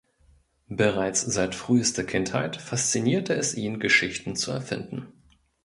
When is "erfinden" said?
4.49-5.13